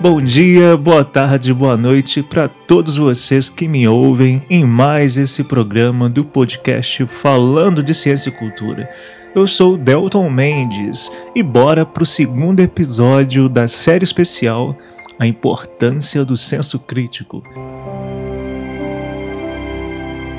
Bom 0.00 0.18
dia, 0.18 0.78
boa 0.78 1.04
tarde, 1.04 1.52
boa 1.52 1.76
noite 1.76 2.22
para 2.22 2.48
todos 2.48 2.96
vocês 2.96 3.50
que 3.50 3.68
me 3.68 3.86
ouvem 3.86 4.42
em 4.48 4.64
mais 4.64 5.18
esse 5.18 5.44
programa 5.44 6.08
do 6.08 6.24
podcast 6.24 7.04
Falando 7.04 7.82
de 7.82 7.92
Ciência 7.92 8.30
e 8.30 8.32
Cultura. 8.32 8.90
Eu 9.34 9.46
sou 9.46 9.76
Delton 9.76 10.30
Mendes 10.30 11.12
e 11.34 11.42
bora 11.42 11.84
pro 11.84 12.06
segundo 12.06 12.60
episódio 12.60 13.46
da 13.46 13.68
série 13.68 14.02
especial 14.02 14.74
A 15.18 15.26
Importância 15.26 16.24
do 16.24 16.34
Senso 16.34 16.78
Crítico. 16.78 17.42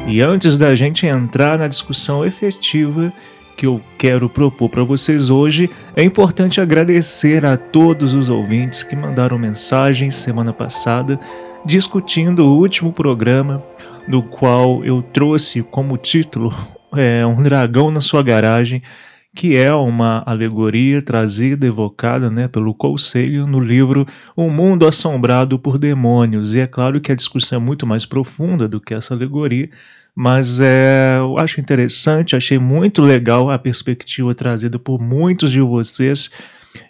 E 0.07 0.21
antes 0.21 0.57
da 0.57 0.75
gente 0.75 1.05
entrar 1.05 1.59
na 1.59 1.68
discussão 1.68 2.25
efetiva 2.25 3.14
que 3.55 3.65
eu 3.68 3.81
quero 3.97 4.29
propor 4.29 4.70
para 4.70 4.84
vocês 4.84 5.29
hoje, 5.29 5.70
é 5.95 6.03
importante 6.03 6.59
agradecer 6.59 7.45
a 7.45 7.57
todos 7.57 8.13
os 8.13 8.30
ouvintes 8.30 8.84
que 8.84 8.95
mandaram 8.95 9.38
mensagens 9.38 10.16
semana 10.16 10.52
passada 10.52 11.20
discutindo 11.66 12.45
o 12.45 12.57
último 12.57 12.91
programa, 12.91 13.63
no 14.07 14.23
qual 14.23 14.84
eu 14.84 15.02
trouxe 15.02 15.62
como 15.62 15.98
título 15.98 16.53
é, 16.95 17.26
Um 17.26 17.41
Dragão 17.41 17.91
na 17.91 18.02
Sua 18.02 18.23
Garagem, 18.23 18.81
que 19.34 19.55
é 19.55 19.73
uma 19.73 20.23
alegoria 20.26 21.02
trazida, 21.02 21.65
evocada 21.65 22.29
né, 22.29 22.48
pelo 22.48 22.73
Conselho 22.73 23.48
no 23.48 23.59
livro 23.59 24.05
O 24.35 24.49
Mundo 24.49 24.85
Assombrado 24.85 25.57
por 25.57 25.77
Demônios. 25.77 26.54
E 26.54 26.59
é 26.59 26.68
claro 26.68 26.99
que 26.99 27.12
a 27.12 27.15
discussão 27.15 27.57
é 27.57 27.62
muito 27.62 27.88
mais 27.88 28.05
profunda 28.05 28.68
do 28.68 28.81
que 28.81 28.93
essa 28.93 29.13
alegoria, 29.13 29.70
mas 30.15 30.59
é, 30.59 31.15
eu 31.17 31.38
acho 31.38 31.59
interessante, 31.59 32.35
achei 32.35 32.59
muito 32.59 33.01
legal 33.01 33.49
a 33.49 33.57
perspectiva 33.57 34.35
trazida 34.35 34.77
por 34.77 34.99
muitos 34.99 35.51
de 35.51 35.61
vocês. 35.61 36.29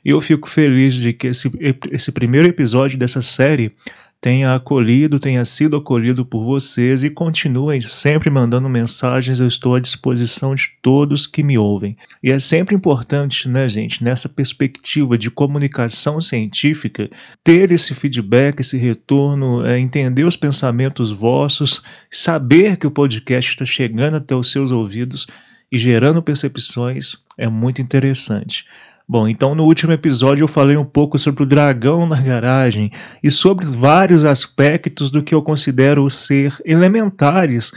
E 0.05 0.09
eu 0.09 0.21
fico 0.21 0.49
feliz 0.49 0.93
de 0.93 1.13
que 1.13 1.27
esse, 1.27 1.51
esse 1.91 2.11
primeiro 2.11 2.47
episódio 2.47 2.97
dessa 2.97 3.21
série 3.21 3.73
tenha 4.21 4.53
acolhido, 4.53 5.19
tenha 5.19 5.43
sido 5.43 5.75
acolhido 5.75 6.23
por 6.23 6.43
vocês 6.43 7.03
e 7.03 7.09
continuem 7.09 7.81
sempre 7.81 8.29
mandando 8.29 8.69
mensagens. 8.69 9.39
Eu 9.39 9.47
estou 9.47 9.73
à 9.73 9.79
disposição 9.79 10.53
de 10.53 10.69
todos 10.79 11.25
que 11.25 11.41
me 11.41 11.57
ouvem. 11.57 11.97
E 12.21 12.31
é 12.31 12.37
sempre 12.37 12.75
importante, 12.75 13.49
né, 13.49 13.67
gente, 13.67 14.03
nessa 14.03 14.29
perspectiva 14.29 15.17
de 15.17 15.31
comunicação 15.31 16.21
científica, 16.21 17.09
ter 17.43 17.71
esse 17.71 17.95
feedback, 17.95 18.59
esse 18.59 18.77
retorno, 18.77 19.65
é, 19.65 19.79
entender 19.79 20.23
os 20.23 20.37
pensamentos 20.37 21.11
vossos, 21.11 21.81
saber 22.11 22.77
que 22.77 22.85
o 22.85 22.91
podcast 22.91 23.49
está 23.49 23.65
chegando 23.65 24.17
até 24.17 24.35
os 24.35 24.51
seus 24.51 24.69
ouvidos 24.69 25.25
e 25.71 25.79
gerando 25.79 26.21
percepções 26.21 27.15
é 27.37 27.47
muito 27.47 27.81
interessante. 27.81 28.65
Bom, 29.07 29.27
então 29.27 29.53
no 29.53 29.65
último 29.65 29.91
episódio 29.91 30.43
eu 30.43 30.47
falei 30.47 30.77
um 30.77 30.85
pouco 30.85 31.19
sobre 31.19 31.43
o 31.43 31.45
dragão 31.45 32.07
na 32.07 32.21
garagem 32.21 32.91
e 33.21 33.29
sobre 33.29 33.65
vários 33.65 34.23
aspectos 34.23 35.09
do 35.09 35.21
que 35.21 35.35
eu 35.35 35.41
considero 35.41 36.09
ser 36.09 36.55
elementares 36.63 37.71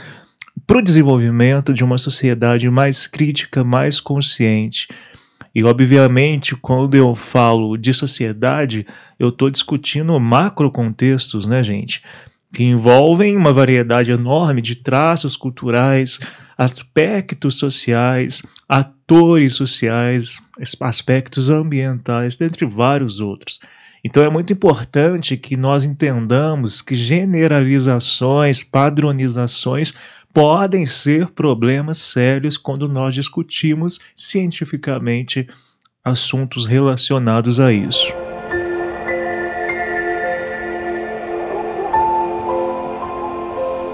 para 0.65 0.77
o 0.77 0.81
desenvolvimento 0.81 1.73
de 1.73 1.83
uma 1.83 1.97
sociedade 1.97 2.69
mais 2.69 3.07
crítica, 3.07 3.63
mais 3.63 3.99
consciente. 3.99 4.87
E, 5.53 5.63
obviamente, 5.63 6.55
quando 6.55 6.95
eu 6.95 7.15
falo 7.15 7.77
de 7.77 7.93
sociedade, 7.93 8.85
eu 9.17 9.29
estou 9.29 9.49
discutindo 9.49 10.19
macro 10.19 10.69
contextos, 10.71 11.45
né, 11.45 11.63
gente? 11.63 12.03
Que 12.53 12.63
envolvem 12.63 13.37
uma 13.37 13.53
variedade 13.53 14.11
enorme 14.11 14.61
de 14.61 14.75
traços 14.75 15.37
culturais, 15.37 16.19
aspectos 16.57 17.57
sociais, 17.57 18.41
atores 18.67 19.55
sociais, 19.55 20.39
aspectos 20.81 21.49
ambientais, 21.49 22.37
dentre 22.37 22.65
vários 22.65 23.19
outros. 23.19 23.59
Então 24.03 24.23
é 24.23 24.29
muito 24.29 24.53
importante 24.53 25.35
que 25.35 25.57
nós 25.57 25.83
entendamos 25.83 26.81
que 26.81 26.95
generalizações, 26.95 28.63
padronizações 28.63 29.93
podem 30.31 30.85
ser 30.85 31.31
problemas 31.31 31.97
sérios 31.97 32.57
quando 32.57 32.87
nós 32.87 33.13
discutimos 33.13 33.99
cientificamente 34.15 35.47
assuntos 36.03 36.65
relacionados 36.65 37.59
a 37.59 37.71
isso. 37.71 38.13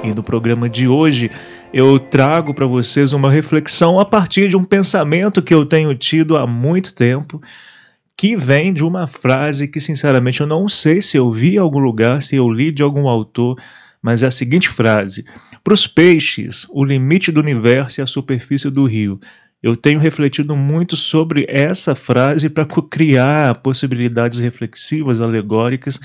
E 0.04 0.14
no 0.14 0.24
programa 0.24 0.68
de 0.68 0.88
hoje 0.88 1.30
eu 1.74 1.98
trago 1.98 2.54
para 2.54 2.66
vocês 2.66 3.14
uma 3.14 3.32
reflexão 3.32 4.00
a 4.00 4.06
partir 4.06 4.50
de 4.50 4.58
um 4.58 4.64
pensamento 4.64 5.42
que 5.42 5.54
eu 5.54 5.66
tenho 5.66 5.96
tido 5.96 6.38
há 6.38 6.46
muito 6.46 6.94
tempo, 6.94 7.42
que 8.18 8.36
vem 8.36 8.74
de 8.74 8.84
uma 8.84 9.08
frase 9.08 9.68
que, 9.68 9.80
sinceramente, 9.80 10.42
eu 10.42 10.48
não 10.48 10.68
sei 10.68 11.02
se 11.02 11.18
eu 11.18 11.32
vi 11.32 11.56
em 11.56 11.60
algum 11.60 11.80
lugar, 11.80 12.22
se 12.22 12.36
eu 12.36 12.50
li 12.50 12.72
de 12.72 12.84
algum 12.84 13.08
autor, 13.08 13.58
mas 14.02 14.22
é 14.22 14.28
a 14.28 14.32
seguinte 14.32 14.70
frase: 14.70 15.26
Para 15.64 15.74
os 15.74 15.88
peixes, 15.88 16.68
o 16.70 16.84
limite 16.84 17.32
do 17.32 17.40
universo 17.40 18.02
é 18.02 18.04
a 18.04 18.08
superfície 18.08 18.70
do 18.70 18.86
rio. 18.86 19.20
Eu 19.62 19.76
tenho 19.76 20.00
refletido 20.00 20.56
muito 20.56 20.96
sobre 20.98 21.46
essa 21.48 21.94
frase 21.94 22.50
para 22.50 22.66
criar 22.90 23.56
possibilidades 23.56 24.40
reflexivas, 24.40 25.22
alegóricas. 25.22 26.00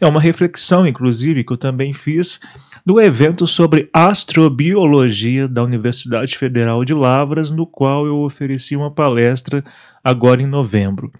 É 0.00 0.06
uma 0.06 0.20
reflexão, 0.20 0.86
inclusive, 0.86 1.44
que 1.44 1.52
eu 1.52 1.58
também 1.58 1.92
fiz 1.92 2.40
do 2.86 2.98
evento 2.98 3.46
sobre 3.46 3.88
astrobiologia 3.92 5.46
da 5.46 5.62
Universidade 5.62 6.38
Federal 6.38 6.86
de 6.86 6.94
Lavras, 6.94 7.50
no 7.50 7.66
qual 7.66 8.06
eu 8.06 8.18
ofereci 8.20 8.74
uma 8.74 8.90
palestra 8.90 9.62
agora 10.02 10.40
em 10.40 10.46
novembro. 10.46 11.12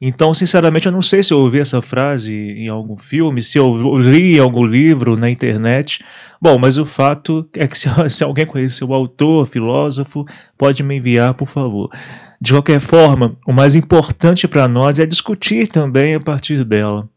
Então, 0.00 0.34
sinceramente, 0.34 0.86
eu 0.86 0.92
não 0.92 1.00
sei 1.00 1.22
se 1.22 1.32
eu 1.32 1.38
ouvi 1.38 1.58
essa 1.58 1.80
frase 1.80 2.34
em 2.34 2.68
algum 2.68 2.98
filme, 2.98 3.42
se 3.42 3.58
eu 3.58 3.96
li 3.96 4.36
em 4.36 4.40
algum 4.40 4.64
livro 4.64 5.16
na 5.16 5.30
internet. 5.30 6.04
Bom, 6.40 6.58
mas 6.58 6.76
o 6.76 6.84
fato 6.84 7.48
é 7.54 7.66
que 7.66 7.78
se, 7.78 7.88
se 8.10 8.22
alguém 8.22 8.44
conhecer 8.44 8.84
o 8.84 8.92
autor, 8.92 9.46
filósofo, 9.46 10.26
pode 10.58 10.82
me 10.82 10.96
enviar, 10.96 11.32
por 11.32 11.48
favor. 11.48 11.90
De 12.38 12.52
qualquer 12.52 12.80
forma, 12.80 13.36
o 13.46 13.52
mais 13.52 13.74
importante 13.74 14.46
para 14.46 14.68
nós 14.68 14.98
é 14.98 15.06
discutir 15.06 15.66
também 15.66 16.14
a 16.14 16.20
partir 16.20 16.62
dela. 16.62 17.08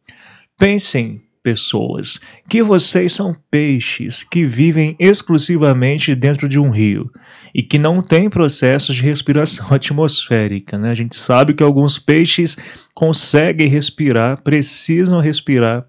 Pensem 0.57 1.21
pessoas, 1.41 2.19
que 2.49 2.61
vocês 2.61 3.13
são 3.13 3.35
peixes 3.49 4.23
que 4.23 4.45
vivem 4.45 4.95
exclusivamente 4.99 6.13
dentro 6.13 6.49
de 6.49 6.59
um 6.59 6.69
rio 6.69 7.09
e 7.53 7.63
que 7.63 7.77
não 7.77 8.01
têm 8.01 8.29
processos 8.29 8.95
de 8.95 9.03
respiração 9.03 9.67
atmosférica. 9.73 10.77
Né? 10.77 10.91
A 10.91 10.95
gente 10.95 11.15
sabe 11.15 11.53
que 11.53 11.63
alguns 11.63 11.97
peixes 11.97 12.57
conseguem 12.93 13.67
respirar, 13.67 14.41
precisam 14.43 15.21
respirar 15.21 15.85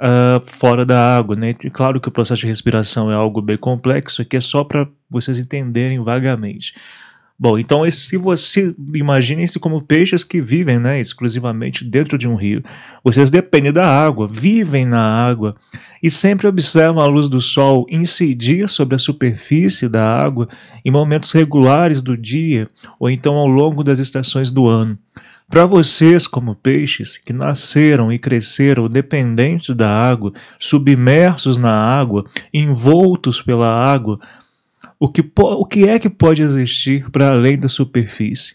uh, 0.00 0.44
fora 0.44 0.84
da 0.84 1.16
água. 1.16 1.36
Né? 1.36 1.54
E 1.64 1.70
claro 1.70 2.00
que 2.00 2.08
o 2.08 2.12
processo 2.12 2.42
de 2.42 2.48
respiração 2.48 3.10
é 3.10 3.14
algo 3.14 3.40
bem 3.40 3.56
complexo, 3.56 4.22
aqui 4.22 4.36
é 4.36 4.40
só 4.40 4.62
para 4.62 4.86
vocês 5.10 5.38
entenderem 5.38 6.02
vagamente. 6.02 6.74
Bom, 7.38 7.58
então 7.58 7.90
se 7.90 8.16
você 8.16 8.74
imaginem-se 8.94 9.58
como 9.58 9.82
peixes 9.82 10.22
que 10.22 10.40
vivem 10.40 10.78
né, 10.78 11.00
exclusivamente 11.00 11.84
dentro 11.84 12.16
de 12.16 12.28
um 12.28 12.34
rio. 12.34 12.62
Vocês 13.02 13.30
dependem 13.30 13.72
da 13.72 13.86
água, 13.86 14.28
vivem 14.28 14.86
na 14.86 15.00
água 15.00 15.56
e 16.02 16.10
sempre 16.10 16.46
observam 16.46 17.02
a 17.02 17.06
luz 17.06 17.28
do 17.28 17.40
sol 17.40 17.86
incidir 17.90 18.68
sobre 18.68 18.94
a 18.94 18.98
superfície 18.98 19.88
da 19.88 20.04
água 20.04 20.48
em 20.84 20.90
momentos 20.90 21.32
regulares 21.32 22.00
do 22.00 22.16
dia 22.16 22.68
ou 22.98 23.10
então 23.10 23.34
ao 23.34 23.48
longo 23.48 23.82
das 23.82 23.98
estações 23.98 24.50
do 24.50 24.68
ano. 24.68 24.96
Para 25.52 25.66
vocês, 25.66 26.26
como 26.26 26.54
peixes 26.54 27.18
que 27.18 27.30
nasceram 27.30 28.10
e 28.10 28.18
cresceram 28.18 28.88
dependentes 28.88 29.74
da 29.76 29.86
água, 29.86 30.32
submersos 30.58 31.58
na 31.58 31.72
água, 31.72 32.24
envoltos 32.54 33.42
pela 33.42 33.68
água, 33.68 34.18
o 35.02 35.08
que, 35.08 35.20
o 35.36 35.66
que 35.66 35.88
é 35.88 35.98
que 35.98 36.08
pode 36.08 36.42
existir 36.42 37.10
para 37.10 37.32
além 37.32 37.58
da 37.58 37.68
superfície? 37.68 38.54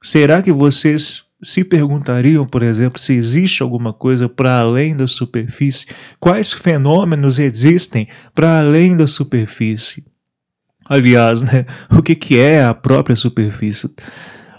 Será 0.00 0.40
que 0.40 0.50
vocês 0.50 1.24
se 1.42 1.62
perguntariam, 1.62 2.46
por 2.46 2.62
exemplo, 2.62 2.98
se 2.98 3.12
existe 3.12 3.62
alguma 3.62 3.92
coisa 3.92 4.26
para 4.26 4.58
além 4.58 4.96
da 4.96 5.06
superfície? 5.06 5.88
Quais 6.18 6.50
fenômenos 6.50 7.38
existem 7.38 8.08
para 8.34 8.58
além 8.58 8.96
da 8.96 9.06
superfície? 9.06 10.06
Aliás, 10.86 11.42
né, 11.42 11.66
o 11.94 12.00
que, 12.00 12.14
que 12.14 12.38
é 12.38 12.64
a 12.64 12.72
própria 12.72 13.14
superfície? 13.14 13.94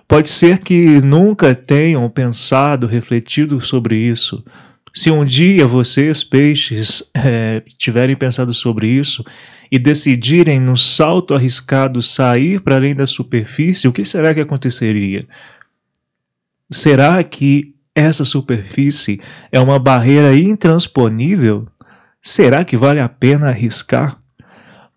Pode 0.07 0.29
ser 0.29 0.59
que 0.59 1.01
nunca 1.01 1.56
tenham 1.56 2.07
pensado, 2.12 2.86
refletido 2.86 3.59
sobre 3.59 3.97
isso. 3.97 4.44
Se 4.94 5.09
um 5.09 5.25
dia 5.25 5.65
vocês, 5.65 6.24
peixes, 6.24 7.09
é, 7.18 7.63
tiverem 7.75 8.15
pensado 8.15 8.53
sobre 8.53 8.88
isso 8.88 9.25
e 9.71 9.80
decidirem 9.80 10.60
no 10.60 10.77
salto 10.77 11.33
arriscado 11.33 12.01
sair 12.01 12.60
para 12.62 12.75
além 12.75 12.95
da 12.95 13.07
superfície, 13.07 13.88
o 13.88 13.94
que 13.94 14.06
será 14.06 14.33
que 14.33 14.42
aconteceria? 14.42 15.27
Será 16.69 17.24
que 17.24 17.74
essa 17.95 18.25
superfície 18.25 19.19
é 19.51 19.60
uma 19.60 19.77
barreira 19.77 20.36
intransponível? 20.36 21.68
Será 22.21 22.63
que 22.63 22.77
vale 22.77 23.00
a 23.00 23.10
pena 23.10 23.50
arriscar? 23.50 24.18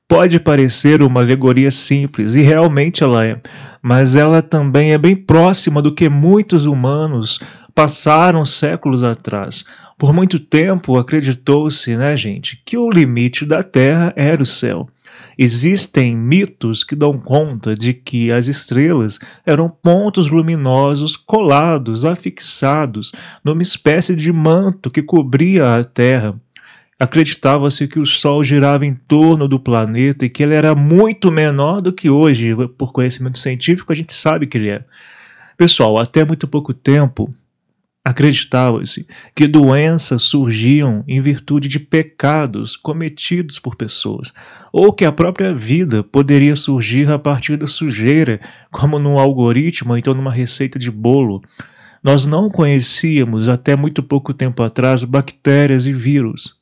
Pode 0.08 0.38
parecer 0.38 1.02
uma 1.02 1.20
alegoria 1.20 1.70
simples, 1.70 2.36
e 2.36 2.42
realmente 2.42 3.02
ela 3.02 3.26
é, 3.26 3.40
mas 3.82 4.14
ela 4.14 4.40
também 4.40 4.92
é 4.92 4.98
bem 4.98 5.16
próxima 5.16 5.82
do 5.82 5.92
que 5.92 6.08
muitos 6.08 6.64
humanos 6.64 7.40
passaram 7.76 8.42
séculos 8.46 9.02
atrás. 9.02 9.66
Por 9.98 10.10
muito 10.10 10.40
tempo 10.40 10.96
acreditou-se, 10.96 11.94
né, 11.94 12.16
gente, 12.16 12.62
que 12.64 12.78
o 12.78 12.90
limite 12.90 13.44
da 13.44 13.62
Terra 13.62 14.14
era 14.16 14.42
o 14.42 14.46
céu. 14.46 14.88
Existem 15.36 16.16
mitos 16.16 16.82
que 16.82 16.96
dão 16.96 17.18
conta 17.18 17.74
de 17.74 17.92
que 17.92 18.32
as 18.32 18.46
estrelas 18.46 19.18
eram 19.44 19.68
pontos 19.68 20.30
luminosos 20.30 21.16
colados, 21.16 22.06
afixados 22.06 23.12
numa 23.44 23.60
espécie 23.60 24.16
de 24.16 24.32
manto 24.32 24.90
que 24.90 25.02
cobria 25.02 25.74
a 25.74 25.84
Terra. 25.84 26.34
Acreditava-se 26.98 27.86
que 27.86 27.98
o 27.98 28.06
Sol 28.06 28.42
girava 28.42 28.86
em 28.86 28.94
torno 28.94 29.46
do 29.46 29.60
planeta 29.60 30.24
e 30.24 30.30
que 30.30 30.42
ele 30.42 30.54
era 30.54 30.74
muito 30.74 31.30
menor 31.30 31.82
do 31.82 31.92
que 31.92 32.08
hoje. 32.08 32.56
Por 32.78 32.90
conhecimento 32.90 33.38
científico, 33.38 33.92
a 33.92 33.96
gente 33.96 34.14
sabe 34.14 34.46
que 34.46 34.56
ele 34.56 34.70
é. 34.70 34.82
Pessoal, 35.58 36.00
até 36.00 36.24
muito 36.24 36.48
pouco 36.48 36.72
tempo, 36.72 37.34
acreditava-se 38.06 39.04
que 39.34 39.48
doenças 39.48 40.22
surgiam 40.22 41.02
em 41.08 41.20
virtude 41.20 41.66
de 41.66 41.80
pecados 41.80 42.76
cometidos 42.76 43.58
por 43.58 43.74
pessoas, 43.74 44.32
ou 44.72 44.92
que 44.92 45.04
a 45.04 45.10
própria 45.10 45.52
vida 45.52 46.04
poderia 46.04 46.54
surgir 46.54 47.10
a 47.10 47.18
partir 47.18 47.56
da 47.56 47.66
sujeira, 47.66 48.40
como 48.70 49.00
num 49.00 49.18
algoritmo 49.18 49.90
ou 49.90 49.98
então 49.98 50.14
numa 50.14 50.30
receita 50.30 50.78
de 50.78 50.88
bolo. 50.88 51.42
Nós 52.00 52.26
não 52.26 52.48
conhecíamos 52.48 53.48
até 53.48 53.74
muito 53.74 54.04
pouco 54.04 54.32
tempo 54.32 54.62
atrás 54.62 55.02
bactérias 55.02 55.84
e 55.84 55.92
vírus. 55.92 56.55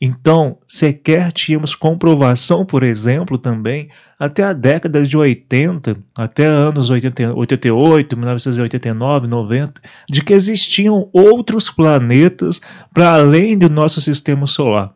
Então, 0.00 0.58
sequer 0.66 1.32
tínhamos 1.32 1.74
comprovação, 1.74 2.64
por 2.64 2.82
exemplo, 2.82 3.38
também, 3.38 3.88
até 4.18 4.44
a 4.44 4.52
década 4.52 5.02
de 5.02 5.16
80, 5.16 5.96
até 6.14 6.46
anos 6.46 6.90
80, 6.90 7.34
88, 7.34 8.16
1989, 8.16 9.26
90, 9.26 9.80
de 10.08 10.22
que 10.22 10.32
existiam 10.32 11.08
outros 11.12 11.70
planetas 11.70 12.60
para 12.92 13.14
além 13.14 13.56
do 13.56 13.68
nosso 13.68 14.00
sistema 14.00 14.46
solar. 14.46 14.94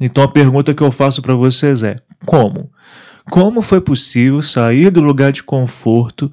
Então 0.00 0.22
a 0.22 0.28
pergunta 0.28 0.74
que 0.74 0.82
eu 0.82 0.90
faço 0.90 1.22
para 1.22 1.34
vocês 1.34 1.82
é: 1.82 1.96
como? 2.26 2.70
Como 3.30 3.62
foi 3.62 3.80
possível 3.80 4.42
sair 4.42 4.90
do 4.90 5.00
lugar 5.00 5.32
de 5.32 5.42
conforto 5.42 6.30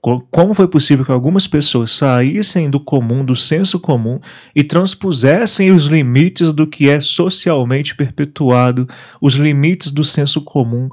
como 0.00 0.54
foi 0.54 0.66
possível 0.66 1.04
que 1.04 1.12
algumas 1.12 1.46
pessoas 1.46 1.92
saíssem 1.92 2.70
do 2.70 2.80
comum, 2.80 3.24
do 3.24 3.36
senso 3.36 3.78
comum, 3.78 4.18
e 4.54 4.64
transpusessem 4.64 5.70
os 5.70 5.86
limites 5.86 6.52
do 6.52 6.66
que 6.66 6.88
é 6.88 7.00
socialmente 7.00 7.94
perpetuado, 7.94 8.88
os 9.20 9.34
limites 9.34 9.92
do 9.92 10.02
senso 10.02 10.40
comum, 10.40 10.88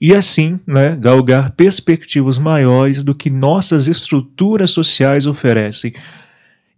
e 0.00 0.14
assim 0.14 0.60
né, 0.66 0.94
galgar 0.94 1.50
perspectivas 1.52 2.38
maiores 2.38 3.02
do 3.02 3.14
que 3.14 3.30
nossas 3.30 3.88
estruturas 3.88 4.70
sociais 4.70 5.26
oferecem? 5.26 5.94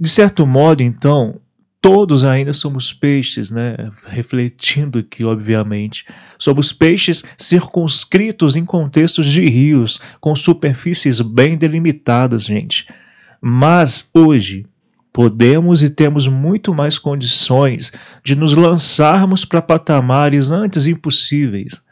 De 0.00 0.09
certo 0.09 0.47
modo, 0.47 0.82
então, 0.82 1.41
todos 1.81 2.25
ainda 2.25 2.53
somos 2.53 2.93
peixes, 2.93 3.51
né? 3.51 3.77
Refletindo 4.07 4.99
aqui, 4.99 5.25
obviamente. 5.25 6.05
Somos 6.39 6.73
peixes 6.73 7.23
circunscritos 7.37 8.57
em 8.57 8.65
contextos 8.65 9.27
de 9.27 9.45
rios, 9.45 10.01
com 10.21 10.35
superfícies 10.35 11.21
bem 11.21 11.57
delimitadas, 11.57 12.45
gente. 12.45 12.87
Mas 13.41 14.11
hoje 14.13 14.67
podemos 15.13 15.83
e 15.83 15.91
temos 15.91 16.27
muito 16.27 16.75
mais 16.75 16.99
condições 16.99 17.93
de 18.25 18.37
nos 18.37 18.55
lançarmos 18.55 19.45
para 19.45 19.63
patamares 19.63 20.51
antes 20.51 20.87
impossíveis. 20.87 21.83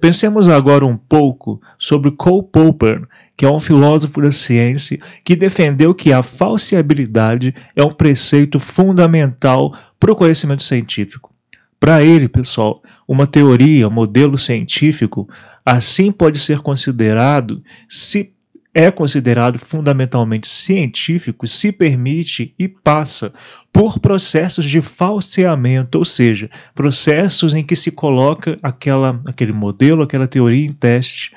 Pensemos 0.00 0.48
agora 0.48 0.84
um 0.84 0.96
pouco 0.96 1.60
sobre 1.78 2.10
Cole 2.10 2.46
Popper, 2.52 3.06
que 3.36 3.44
é 3.44 3.50
um 3.50 3.60
filósofo 3.60 4.20
da 4.20 4.32
ciência 4.32 5.00
que 5.24 5.34
defendeu 5.34 5.94
que 5.94 6.12
a 6.12 6.22
falseabilidade 6.22 7.54
é 7.74 7.82
um 7.82 7.92
preceito 7.92 8.60
fundamental 8.60 9.74
para 9.98 10.12
o 10.12 10.16
conhecimento 10.16 10.62
científico. 10.62 11.32
Para 11.80 12.02
ele, 12.02 12.28
pessoal, 12.28 12.82
uma 13.06 13.26
teoria, 13.26 13.88
um 13.88 13.90
modelo 13.90 14.38
científico, 14.38 15.28
assim 15.64 16.10
pode 16.12 16.38
ser 16.38 16.60
considerado 16.60 17.62
se 17.88 18.33
é 18.74 18.90
considerado 18.90 19.58
fundamentalmente 19.58 20.48
científico 20.48 21.46
se 21.46 21.70
permite 21.70 22.52
e 22.58 22.66
passa 22.66 23.32
por 23.72 24.00
processos 24.00 24.64
de 24.64 24.80
falseamento, 24.80 25.98
ou 25.98 26.04
seja, 26.04 26.50
processos 26.74 27.54
em 27.54 27.62
que 27.62 27.76
se 27.76 27.92
coloca 27.92 28.58
aquela, 28.62 29.20
aquele 29.26 29.52
modelo, 29.52 30.02
aquela 30.02 30.26
teoria 30.26 30.66
em 30.66 30.72
teste, 30.72 31.32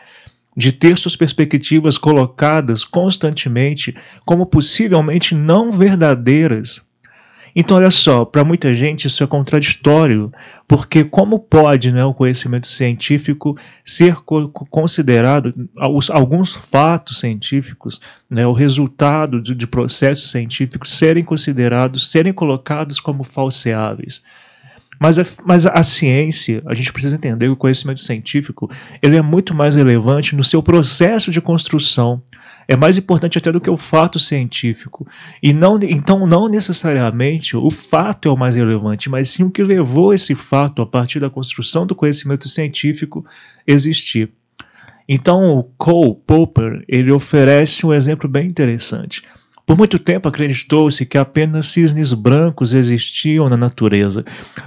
de 0.55 0.71
ter 0.71 0.97
suas 0.97 1.15
perspectivas 1.15 1.99
colocadas 1.99 2.83
constantemente 2.83 3.95
como 4.25 4.47
possivelmente 4.47 5.35
não 5.35 5.71
verdadeiras 5.71 6.86
então, 7.59 7.77
olha 7.77 7.89
só, 7.89 8.23
para 8.23 8.43
muita 8.43 8.71
gente 8.71 9.07
isso 9.07 9.23
é 9.23 9.25
contraditório, 9.27 10.31
porque 10.67 11.03
como 11.03 11.39
pode 11.39 11.91
né, 11.91 12.05
o 12.05 12.13
conhecimento 12.13 12.67
científico 12.67 13.57
ser 13.83 14.17
considerado, 14.69 15.51
alguns 15.75 16.51
fatos 16.51 17.19
científicos, 17.19 17.99
né, 18.29 18.45
o 18.45 18.53
resultado 18.53 19.41
de, 19.41 19.55
de 19.55 19.65
processos 19.65 20.29
científicos 20.29 20.91
serem 20.91 21.23
considerados, 21.23 22.11
serem 22.11 22.31
colocados 22.31 22.99
como 22.99 23.23
falseáveis? 23.23 24.21
Mas 24.99 25.19
a, 25.19 25.25
mas 25.45 25.65
a 25.65 25.83
ciência, 25.83 26.61
a 26.65 26.73
gente 26.73 26.91
precisa 26.91 27.15
entender 27.15 27.45
que 27.45 27.51
o 27.51 27.57
conhecimento 27.57 28.01
científico 28.01 28.69
ele 29.01 29.15
é 29.15 29.21
muito 29.21 29.53
mais 29.53 29.75
relevante 29.75 30.35
no 30.35 30.43
seu 30.43 30.61
processo 30.63 31.31
de 31.31 31.39
construção. 31.39 32.21
É 32.67 32.75
mais 32.75 32.97
importante 32.97 33.37
até 33.37 33.51
do 33.51 33.61
que 33.61 33.69
o 33.69 33.77
fato 33.77 34.19
científico. 34.19 35.07
E 35.41 35.53
não, 35.53 35.79
então, 35.81 36.27
não 36.27 36.49
necessariamente 36.49 37.55
o 37.55 37.69
fato 37.69 38.27
é 38.27 38.31
o 38.31 38.37
mais 38.37 38.55
relevante, 38.55 39.09
mas 39.09 39.29
sim 39.29 39.43
o 39.43 39.51
que 39.51 39.63
levou 39.63 40.13
esse 40.13 40.35
fato, 40.35 40.81
a 40.81 40.85
partir 40.85 41.19
da 41.19 41.29
construção 41.29 41.85
do 41.85 41.95
conhecimento 41.95 42.49
científico, 42.49 43.25
existir. 43.65 44.31
Então, 45.07 45.57
o 45.57 45.63
Cole 45.63 46.17
Popper 46.27 46.83
ele 46.87 47.11
oferece 47.11 47.85
um 47.85 47.93
exemplo 47.93 48.29
bem 48.29 48.47
interessante. 48.47 49.23
Por 49.67 49.77
muito 49.77 49.99
tempo 49.99 50.29
acreditou-se 50.29 51.05
que 51.05 51.17
apenas 51.17 51.67
cisnes 51.67 52.13
brancos 52.13 52.73
existiam 52.73 53.49
na 53.49 53.57
natureza. 53.57 54.23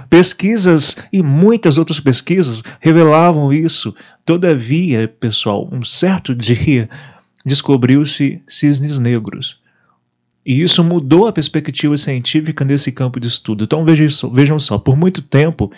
Pesquisas 0.07 0.95
e 1.11 1.23
muitas 1.23 1.79
outras 1.79 1.99
pesquisas 1.99 2.61
revelavam 2.79 3.51
isso. 3.51 3.95
Todavia, 4.23 5.07
pessoal, 5.07 5.67
um 5.71 5.83
certo 5.83 6.35
dia 6.35 6.87
descobriu-se 7.43 8.43
cisnes 8.47 8.99
negros. 8.99 9.59
E 10.45 10.61
isso 10.61 10.83
mudou 10.83 11.25
a 11.27 11.33
perspectiva 11.33 11.97
científica 11.97 12.63
nesse 12.63 12.91
campo 12.91 13.19
de 13.19 13.27
estudo. 13.27 13.63
Então 13.63 13.83
vejam 13.83 14.59
só, 14.59 14.77
por 14.77 14.95
muito 14.95 15.23
tempo 15.23 15.71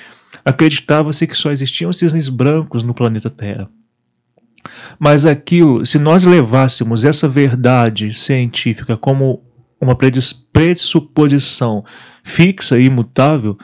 acreditava-se 0.44 1.26
que 1.26 1.36
só 1.38 1.50
existiam 1.50 1.94
cisnes 1.94 2.28
brancos 2.28 2.84
no 2.84 2.94
planeta 2.94 3.30
Terra. 3.30 3.70
Mas 5.00 5.26
aquilo, 5.26 5.86
se 5.86 6.00
nós 6.00 6.24
levássemos 6.24 7.04
essa 7.06 7.28
verdade 7.28 8.14
científica 8.14 8.98
como 8.98 9.42
uma 9.80 9.96
pressuposição 9.96 11.84
fixa 12.24 12.80
e 12.80 12.86
imutável, 12.86 13.58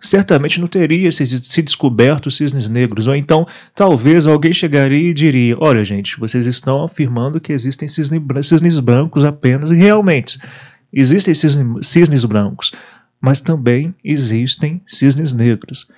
certamente 0.00 0.60
não 0.60 0.66
teria 0.66 1.10
se, 1.12 1.26
se 1.26 1.62
descoberto 1.62 2.30
cisnes 2.30 2.68
negros. 2.68 3.06
Ou 3.06 3.14
então, 3.14 3.46
talvez 3.74 4.26
alguém 4.26 4.52
chegaria 4.52 5.10
e 5.10 5.14
diria: 5.14 5.56
Olha, 5.58 5.84
gente, 5.84 6.18
vocês 6.18 6.46
estão 6.46 6.84
afirmando 6.84 7.40
que 7.40 7.52
existem 7.52 7.88
cisne, 7.88 8.22
cisnes 8.42 8.78
brancos 8.78 9.24
apenas, 9.24 9.70
e 9.70 9.76
realmente 9.76 10.38
existem 10.92 11.34
cisne, 11.34 11.82
cisnes 11.82 12.24
brancos, 12.24 12.72
mas 13.20 13.40
também 13.40 13.94
existem 14.04 14.80
cisnes 14.86 15.32
negros. 15.32 15.88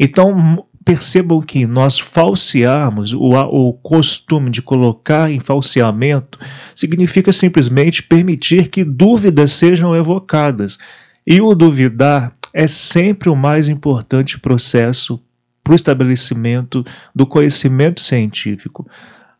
Então, 0.00 0.64
percebam 0.86 1.40
que 1.42 1.66
nós 1.66 1.98
falsearmos, 1.98 3.12
o, 3.12 3.30
o 3.34 3.72
costume 3.72 4.50
de 4.50 4.62
colocar 4.62 5.28
em 5.28 5.40
falseamento, 5.40 6.38
significa 6.76 7.32
simplesmente 7.32 8.04
permitir 8.04 8.68
que 8.68 8.84
dúvidas 8.84 9.50
sejam 9.50 9.96
evocadas. 9.96 10.78
E 11.26 11.40
o 11.40 11.56
duvidar 11.56 12.32
é 12.54 12.68
sempre 12.68 13.28
o 13.28 13.34
mais 13.34 13.68
importante 13.68 14.38
processo 14.38 15.20
para 15.64 15.72
o 15.72 15.74
estabelecimento 15.74 16.84
do 17.12 17.26
conhecimento 17.26 18.00
científico. 18.00 18.86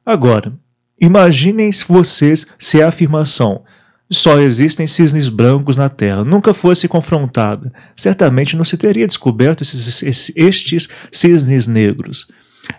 Agora, 0.05 0.53
imaginem 1.01 1.71
vocês 1.87 2.45
se 2.59 2.83
a 2.83 2.89
afirmação 2.89 3.63
só 4.11 4.39
existem 4.39 4.87
cisnes 4.87 5.29
brancos 5.29 5.77
na 5.77 5.89
Terra 5.89 6.25
nunca 6.25 6.55
fosse 6.55 6.87
confrontada, 6.87 7.73
certamente 7.97 8.57
não 8.57 8.65
se 8.65 8.77
teria 8.77 9.07
descoberto 9.07 9.63
esses, 9.63 10.03
esses, 10.03 10.33
estes 10.37 10.89
cisnes 11.11 11.67
negros. 11.67 12.29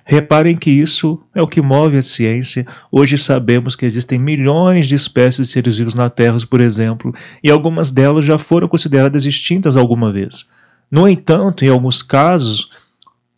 Reparem 0.03 0.57
que 0.57 0.69
isso 0.69 1.21
é 1.33 1.41
o 1.41 1.47
que 1.47 1.61
move 1.61 1.97
a 1.97 2.01
ciência. 2.01 2.65
Hoje 2.91 3.17
sabemos 3.17 3.75
que 3.75 3.85
existem 3.85 4.19
milhões 4.19 4.87
de 4.87 4.95
espécies 4.95 5.47
de 5.47 5.53
seres 5.53 5.77
vivos 5.77 5.93
na 5.93 6.09
Terra, 6.09 6.37
por 6.49 6.59
exemplo, 6.59 7.13
e 7.41 7.49
algumas 7.49 7.89
delas 7.91 8.25
já 8.25 8.37
foram 8.37 8.67
consideradas 8.67 9.25
extintas 9.25 9.77
alguma 9.77 10.11
vez. 10.11 10.49
No 10.91 11.07
entanto, 11.07 11.63
em 11.63 11.69
alguns 11.69 12.01
casos, 12.01 12.69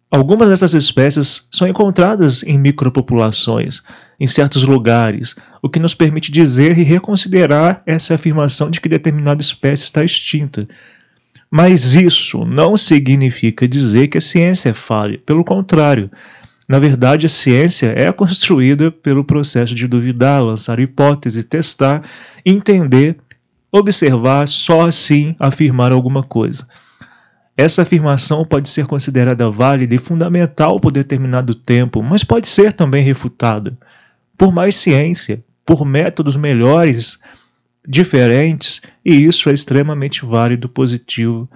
algumas 0.10 0.50
dessas 0.50 0.74
espécies 0.74 1.48
são 1.51 1.67
encontradas 1.67 2.43
em 2.43 2.58
micropopulações 2.58 3.84
em 4.20 4.28
certos 4.28 4.64
lugares, 4.64 5.36
o 5.62 5.70
que 5.70 5.80
nos 5.80 5.96
permite 5.96 6.32
dizer 6.32 6.78
e 6.78 6.84
reconsiderar 6.84 7.82
essa 7.86 8.16
afirmação 8.16 8.70
de 8.70 8.82
que 8.82 8.90
determinada 8.90 9.42
espécie 9.42 9.84
está 9.84 10.04
extinta. 10.04 10.68
Mas 11.50 11.94
isso 11.94 12.44
não 12.44 12.76
significa 12.76 13.68
dizer 13.68 14.08
que 14.08 14.18
a 14.18 14.22
ciência 14.22 14.70
é 14.70 14.74
falha, 14.74 15.18
pelo 15.26 15.44
contrário. 15.44 16.12
Na 16.68 16.80
verdade, 16.80 17.26
a 17.26 17.30
ciência 17.30 17.94
é 17.96 18.12
construída 18.12 18.92
pelo 18.92 19.24
processo 19.24 19.74
de 19.74 19.88
duvidar, 19.88 20.44
lançar 20.44 20.80
hipótese, 20.80 21.44
testar, 21.44 22.04
entender, 22.46 23.18
observar, 23.72 24.48
só 24.48 24.88
assim 24.88 25.36
afirmar 25.40 25.92
alguma 25.92 26.22
coisa. 26.22 26.68
Essa 27.58 27.82
afirmação 27.82 28.46
pode 28.46 28.70
ser 28.70 28.86
considerada 28.86 29.50
válida 29.50 29.96
e 29.96 29.98
fundamental 29.98 30.80
por 30.80 30.92
determinado 30.92 31.56
tempo, 31.56 32.04
mas 32.04 32.24
pode 32.24 32.48
ser 32.48 32.74
também 32.74 33.04
refutada 33.04 33.78
por 34.39 34.53
mais 34.53 34.77
ciência, 34.77 35.43
por 35.65 35.86
métodos 35.86 36.38
melhores, 36.38 37.19
diferentes, 37.86 38.81
e 39.03 39.13
isso 39.13 39.50
é 39.50 39.53
extremamente 39.53 40.25
válido, 40.25 40.69
positivo 40.69 41.50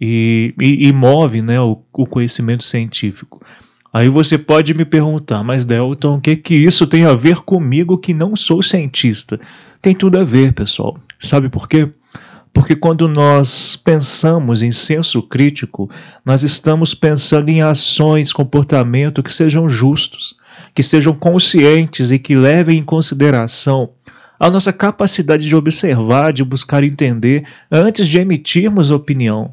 e, 0.00 0.52
e, 0.60 0.88
e 0.88 0.92
move 0.92 1.40
né, 1.40 1.60
o, 1.60 1.80
o, 1.92 2.06
conhecimento 2.06 2.64
científico. 2.64 3.40
Aí 3.92 4.08
você 4.08 4.36
pode 4.36 4.74
me 4.74 4.84
perguntar, 4.84 5.44
mas 5.44 5.64
Delton, 5.64 6.16
o 6.16 6.20
que, 6.20 6.34
que 6.34 6.56
isso 6.56 6.88
tem 6.88 7.04
a 7.04 7.14
ver 7.14 7.36
comigo 7.42 7.96
que 7.96 8.12
não 8.12 8.34
sou 8.34 8.62
cientista? 8.62 9.38
Tem 9.80 9.94
tudo 9.94 10.18
a 10.18 10.24
ver, 10.24 10.52
pessoal. 10.52 10.98
Sabe 11.20 11.48
por 11.48 11.68
quê? 11.68 11.88
Porque 12.52 12.74
quando 12.74 13.06
nós 13.06 13.76
pensamos 13.76 14.60
em 14.60 14.72
senso 14.72 15.22
crítico, 15.22 15.88
nós 16.24 16.42
estamos 16.42 16.94
pensando 16.94 17.48
em 17.48 17.62
ações, 17.62 18.32
comportamento 18.32 19.22
que 19.22 19.32
sejam 19.32 19.68
justos, 19.68 20.34
que 20.74 20.82
sejam 20.82 21.14
conscientes 21.14 22.10
e 22.10 22.18
que 22.18 22.34
levem 22.34 22.78
em 22.78 22.84
consideração 22.84 23.90
a 24.38 24.48
nossa 24.48 24.72
capacidade 24.72 25.46
de 25.46 25.56
observar, 25.56 26.32
de 26.32 26.44
buscar 26.44 26.84
entender 26.84 27.44
antes 27.70 28.06
de 28.06 28.18
emitirmos 28.18 28.90
opinião. 28.90 29.52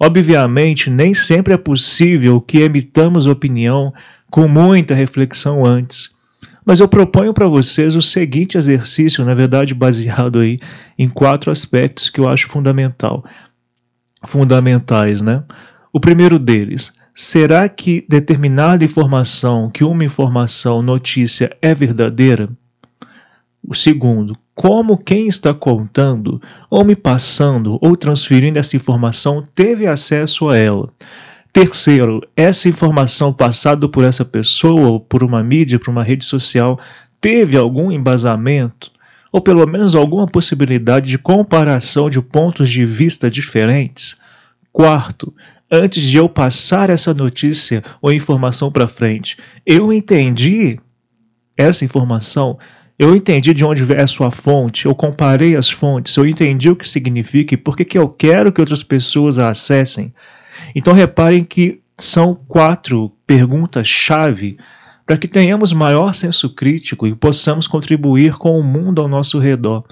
Obviamente, 0.00 0.90
nem 0.90 1.14
sempre 1.14 1.52
é 1.52 1.56
possível 1.56 2.40
que 2.40 2.58
emitamos 2.58 3.26
opinião 3.26 3.92
com 4.30 4.48
muita 4.48 4.94
reflexão 4.94 5.64
antes. 5.64 6.14
Mas 6.64 6.80
eu 6.80 6.88
proponho 6.88 7.34
para 7.34 7.46
vocês 7.46 7.94
o 7.94 8.02
seguinte 8.02 8.56
exercício, 8.56 9.24
na 9.24 9.34
verdade 9.34 9.74
baseado 9.74 10.40
aí 10.40 10.58
em 10.98 11.08
quatro 11.08 11.50
aspectos 11.50 12.08
que 12.08 12.18
eu 12.18 12.28
acho 12.28 12.48
fundamental, 12.48 13.24
fundamentais, 14.26 15.20
né? 15.20 15.44
O 15.92 16.00
primeiro 16.00 16.38
deles, 16.38 16.92
será 17.14 17.68
que 17.68 18.04
determinada 18.08 18.84
informação, 18.84 19.70
que 19.70 19.84
uma 19.84 20.04
informação, 20.04 20.82
notícia 20.82 21.56
é 21.62 21.72
verdadeira? 21.74 22.48
O 23.66 23.74
segundo, 23.74 24.36
como 24.54 24.98
quem 24.98 25.26
está 25.26 25.54
contando, 25.54 26.42
ou 26.68 26.84
me 26.84 26.96
passando, 26.96 27.78
ou 27.80 27.96
transferindo 27.96 28.58
essa 28.58 28.76
informação 28.76 29.46
teve 29.54 29.86
acesso 29.86 30.48
a 30.48 30.56
ela. 30.56 30.92
Terceiro, 31.52 32.20
essa 32.36 32.68
informação 32.68 33.32
passada 33.32 33.88
por 33.88 34.04
essa 34.04 34.24
pessoa, 34.24 34.88
ou 34.88 35.00
por 35.00 35.22
uma 35.22 35.42
mídia, 35.42 35.78
por 35.78 35.90
uma 35.90 36.02
rede 36.02 36.24
social, 36.24 36.78
teve 37.20 37.56
algum 37.56 37.92
embasamento, 37.92 38.90
ou 39.32 39.40
pelo 39.40 39.64
menos 39.66 39.94
alguma 39.94 40.26
possibilidade 40.26 41.08
de 41.08 41.18
comparação 41.18 42.10
de 42.10 42.20
pontos 42.20 42.68
de 42.68 42.84
vista 42.84 43.30
diferentes? 43.30 44.20
Quarto, 44.72 45.32
antes 45.70 46.02
de 46.02 46.16
eu 46.16 46.28
passar 46.28 46.90
essa 46.90 47.12
notícia 47.14 47.82
ou 48.00 48.12
informação 48.12 48.70
para 48.70 48.88
frente, 48.88 49.36
eu 49.66 49.92
entendi 49.92 50.78
essa 51.56 51.84
informação, 51.84 52.58
eu 52.98 53.14
entendi 53.14 53.52
de 53.52 53.64
onde 53.64 53.90
é 53.92 54.02
a 54.02 54.06
sua 54.06 54.30
fonte, 54.30 54.86
eu 54.86 54.94
comparei 54.94 55.56
as 55.56 55.68
fontes, 55.68 56.16
eu 56.16 56.26
entendi 56.26 56.70
o 56.70 56.76
que 56.76 56.88
significa 56.88 57.54
e 57.54 57.56
por 57.56 57.76
que, 57.76 57.84
que 57.84 57.98
eu 57.98 58.08
quero 58.08 58.52
que 58.52 58.60
outras 58.60 58.82
pessoas 58.82 59.38
a 59.38 59.48
acessem. 59.48 60.12
Então 60.74 60.92
reparem 60.92 61.44
que 61.44 61.80
são 61.98 62.34
quatro 62.34 63.12
perguntas-chave 63.26 64.58
para 65.06 65.18
que 65.18 65.28
tenhamos 65.28 65.72
maior 65.72 66.14
senso 66.14 66.54
crítico 66.54 67.06
e 67.06 67.14
possamos 67.14 67.66
contribuir 67.66 68.36
com 68.36 68.58
o 68.58 68.62
mundo 68.62 69.02
ao 69.02 69.08
nosso 69.08 69.38
redor. 69.38 69.84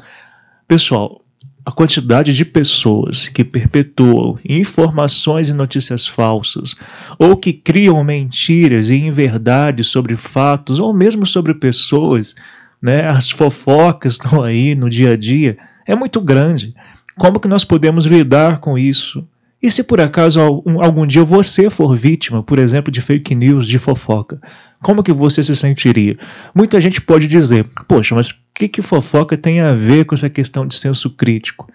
Pessoal, 0.66 1.21
a 1.64 1.70
quantidade 1.70 2.34
de 2.34 2.44
pessoas 2.44 3.28
que 3.28 3.44
perpetuam 3.44 4.36
informações 4.48 5.48
e 5.48 5.52
notícias 5.52 6.06
falsas, 6.06 6.74
ou 7.18 7.36
que 7.36 7.52
criam 7.52 8.02
mentiras 8.02 8.90
e 8.90 8.96
inverdades 8.96 9.88
sobre 9.88 10.16
fatos, 10.16 10.78
ou 10.78 10.92
mesmo 10.92 11.26
sobre 11.26 11.54
pessoas, 11.54 12.34
né, 12.80 13.06
as 13.06 13.30
fofocas 13.30 14.14
estão 14.20 14.42
aí 14.42 14.74
no 14.74 14.90
dia 14.90 15.12
a 15.12 15.16
dia, 15.16 15.56
é 15.86 15.94
muito 15.94 16.20
grande. 16.20 16.74
Como 17.16 17.38
que 17.38 17.48
nós 17.48 17.62
podemos 17.62 18.06
lidar 18.06 18.58
com 18.58 18.76
isso? 18.76 19.26
E 19.62 19.70
se 19.70 19.84
por 19.84 20.00
acaso 20.00 20.40
algum 20.40 21.06
dia 21.06 21.24
você 21.24 21.70
for 21.70 21.94
vítima, 21.94 22.42
por 22.42 22.58
exemplo, 22.58 22.90
de 22.90 23.00
fake 23.00 23.32
news, 23.32 23.68
de 23.68 23.78
fofoca, 23.78 24.40
como 24.82 25.02
que 25.02 25.12
você 25.12 25.42
se 25.42 25.54
sentiria? 25.54 26.18
Muita 26.54 26.80
gente 26.80 27.00
pode 27.00 27.26
dizer, 27.26 27.68
poxa, 27.86 28.14
mas 28.14 28.30
o 28.30 28.34
que, 28.54 28.68
que 28.68 28.82
fofoca 28.82 29.36
tem 29.36 29.60
a 29.60 29.72
ver 29.72 30.04
com 30.04 30.14
essa 30.14 30.28
questão 30.28 30.66
de 30.66 30.74
senso 30.74 31.08
crítico? 31.10 31.70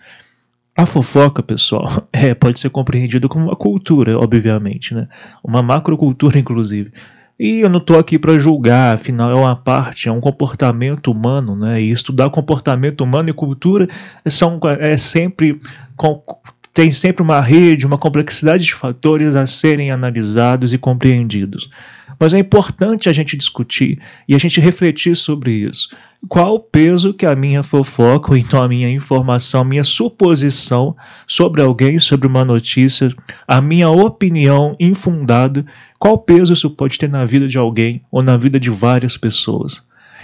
A 0.76 0.86
fofoca, 0.86 1.42
pessoal, 1.42 2.08
é, 2.14 2.34
pode 2.34 2.60
ser 2.60 2.70
compreendida 2.70 3.28
como 3.28 3.46
uma 3.46 3.56
cultura, 3.56 4.20
obviamente, 4.20 4.94
né? 4.94 5.08
Uma 5.44 5.64
macrocultura, 5.64 6.38
inclusive. 6.38 6.92
E 7.40 7.60
eu 7.60 7.70
não 7.70 7.80
estou 7.80 8.00
aqui 8.00 8.18
para 8.18 8.38
julgar, 8.40 8.96
afinal 8.96 9.32
é 9.32 9.36
uma 9.36 9.56
parte, 9.56 10.10
é 10.10 10.12
um 10.12 10.20
comportamento 10.20 11.12
humano, 11.12 11.56
né? 11.56 11.80
E 11.80 11.92
estudar 11.92 12.30
comportamento 12.32 13.02
humano 13.02 13.30
e 13.30 13.34
cultura 13.34 13.88
são, 14.28 14.60
é 14.80 14.98
sempre 14.98 15.62
com, 15.96 16.22
tem 16.78 16.92
sempre 16.92 17.24
uma 17.24 17.42
rede, 17.42 17.88
uma 17.88 17.98
complexidade 17.98 18.64
de 18.64 18.76
fatores 18.76 19.36
a 19.36 19.48
serem 19.48 19.90
analisados 19.90 20.74
e 20.74 20.78
compreendidos. 20.78 21.72
Mas 22.20 22.36
é 22.36 22.38
importante 22.38 23.10
a 23.10 23.14
gente 23.14 23.36
discutir 23.36 24.00
e 24.28 24.36
a 24.36 24.38
gente 24.38 24.62
refletir 24.62 25.18
sobre 25.18 25.54
isso. 25.54 25.90
Qual 26.30 26.54
o 26.54 26.60
peso 26.60 27.16
que 27.16 27.26
a 27.26 27.36
minha 27.36 27.64
fofoca, 27.64 28.30
ou 28.30 28.38
então 28.38 28.62
a 28.62 28.68
minha 28.68 28.92
informação, 28.92 29.62
a 29.62 29.66
minha 29.66 29.84
suposição 29.84 30.96
sobre 31.26 31.64
alguém, 31.64 31.98
sobre 31.98 32.28
uma 32.28 32.46
notícia, 32.46 33.12
a 33.48 33.60
minha 33.60 33.90
opinião 33.90 34.76
infundada, 34.80 35.66
qual 35.98 36.16
peso 36.16 36.54
isso 36.54 36.70
pode 36.70 37.00
ter 37.00 37.10
na 37.10 37.26
vida 37.26 37.48
de 37.48 37.58
alguém 37.58 38.04
ou 38.12 38.22
na 38.22 38.38
vida 38.38 38.60
de 38.60 38.70
várias 38.70 39.18
pessoas? 39.18 39.82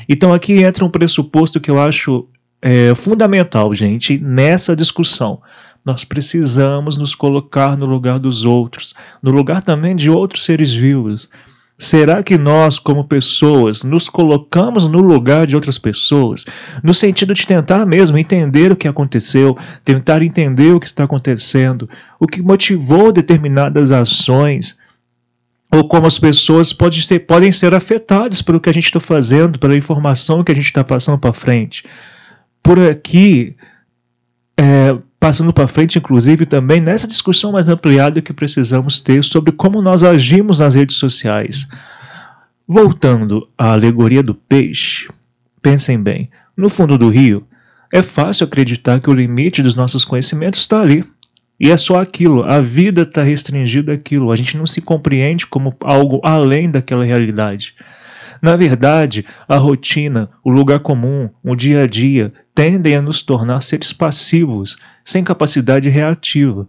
Então 0.07 0.31
aqui 0.31 0.61
entra 0.61 0.85
um 0.85 0.89
pressuposto 0.91 1.59
que 1.59 1.71
eu 1.71 1.81
acho 1.81 2.27
é, 2.61 2.93
fundamental, 2.93 3.73
gente, 3.73 4.19
nessa 4.19 4.75
discussão. 4.75 5.41
Nós 5.85 6.05
precisamos 6.05 6.97
nos 6.97 7.13
colocar 7.13 7.77
no 7.77 7.85
lugar 7.85 8.19
dos 8.19 8.45
outros, 8.45 8.93
no 9.21 9.31
lugar 9.31 9.61
também 9.61 9.95
de 9.95 10.09
outros 10.09 10.43
seres 10.43 10.73
vivos. 10.73 11.29
Será 11.77 12.23
que 12.23 12.37
nós, 12.37 12.79
como 12.79 13.05
pessoas, 13.05 13.83
nos 13.83 14.07
colocamos 14.07 14.87
no 14.87 14.99
lugar 14.99 15.45
de 15.45 15.55
outras 15.55 15.77
pessoas, 15.77 16.45
no 16.81 16.93
sentido 16.93 17.33
de 17.33 17.45
tentar 17.45 17.85
mesmo 17.85 18.17
entender 18.17 18.71
o 18.71 18.75
que 18.75 18.87
aconteceu, 18.87 19.57
tentar 19.83 20.21
entender 20.21 20.73
o 20.73 20.79
que 20.79 20.85
está 20.85 21.03
acontecendo, 21.03 21.89
o 22.19 22.27
que 22.27 22.41
motivou 22.41 23.11
determinadas 23.11 23.91
ações, 23.91 24.77
ou 25.73 25.85
como 25.87 26.05
as 26.05 26.19
pessoas 26.19 26.71
podem 26.71 27.01
ser, 27.01 27.19
podem 27.19 27.51
ser 27.51 27.73
afetadas 27.73 28.41
pelo 28.41 28.61
que 28.61 28.69
a 28.69 28.73
gente 28.73 28.85
está 28.85 28.99
fazendo, 28.99 29.57
pela 29.57 29.75
informação 29.75 30.43
que 30.43 30.51
a 30.51 30.55
gente 30.55 30.67
está 30.67 30.83
passando 30.83 31.17
para 31.17 31.33
frente? 31.33 31.83
Por 32.61 32.79
aqui, 32.79 33.57
é, 34.55 34.95
passando 35.23 35.53
para 35.53 35.69
frente, 35.69 35.97
inclusive, 35.97 36.45
também 36.45 36.81
nessa 36.81 37.07
discussão 37.07 37.53
mais 37.53 37.69
ampliada 37.69 38.21
que 38.21 38.33
precisamos 38.33 38.99
ter 38.99 39.23
sobre 39.23 39.53
como 39.53 39.81
nós 39.81 40.03
agimos 40.03 40.59
nas 40.59 40.75
redes 40.75 40.97
sociais. 40.97 41.65
Voltando 42.67 43.47
à 43.57 43.71
alegoria 43.71 44.21
do 44.21 44.35
peixe, 44.35 45.07
pensem 45.61 45.97
bem: 45.97 46.29
no 46.57 46.67
fundo 46.67 46.97
do 46.97 47.07
rio, 47.07 47.47
é 47.89 48.01
fácil 48.01 48.43
acreditar 48.43 48.99
que 48.99 49.09
o 49.09 49.13
limite 49.13 49.63
dos 49.63 49.75
nossos 49.75 50.03
conhecimentos 50.03 50.59
está 50.59 50.81
ali. 50.81 51.05
E 51.57 51.71
é 51.71 51.77
só 51.77 52.01
aquilo, 52.01 52.43
a 52.43 52.59
vida 52.59 53.03
está 53.03 53.23
restringida 53.23 53.93
àquilo, 53.93 54.29
a 54.29 54.35
gente 54.35 54.57
não 54.57 54.67
se 54.67 54.81
compreende 54.81 55.47
como 55.47 55.73
algo 55.79 56.19
além 56.21 56.69
daquela 56.69 57.05
realidade. 57.05 57.73
Na 58.43 58.57
verdade, 58.57 59.25
a 59.47 59.55
rotina, 59.55 60.29
o 60.43 60.51
lugar 60.51 60.81
comum, 60.81 61.29
o 61.41 61.55
dia 61.55 61.83
a 61.83 61.87
dia 61.87 62.33
tendem 62.53 62.93
a 62.93 63.01
nos 63.01 63.21
tornar 63.21 63.61
seres 63.61 63.93
passivos, 63.93 64.75
sem 65.05 65.23
capacidade 65.23 65.87
reativa. 65.87 66.67